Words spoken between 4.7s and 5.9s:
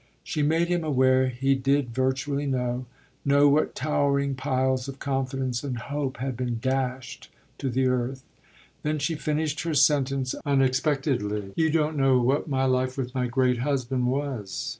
of confidence and